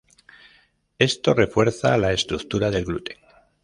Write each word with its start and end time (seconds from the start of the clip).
Esto 0.97 1.35
refuerza 1.35 1.95
la 1.95 2.11
estructura 2.11 2.71
del 2.71 2.85
gluten. 2.85 3.17